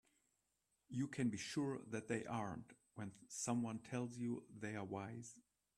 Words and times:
You 0.89 1.07
can 1.07 1.29
be 1.29 1.37
sure 1.37 1.81
that 1.91 2.07
they 2.07 2.25
aren't 2.25 2.73
when 2.95 3.11
someone 3.27 3.77
tells 3.77 4.17
you 4.17 4.43
they 4.59 4.75
are 4.75 4.83
wise. 4.83 5.35